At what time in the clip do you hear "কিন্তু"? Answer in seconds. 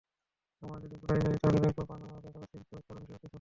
2.51-2.75